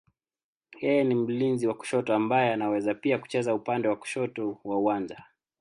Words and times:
Yeye 0.81 1.03
ni 1.03 1.15
mlinzi 1.15 1.67
wa 1.67 1.73
kushoto 1.73 2.13
ambaye 2.15 2.53
anaweza 2.53 2.93
pia 2.93 3.17
kucheza 3.17 3.55
upande 3.55 3.87
wa 3.87 3.95
kushoto 3.95 4.57
wa 4.63 4.77
uwanja. 4.77 5.23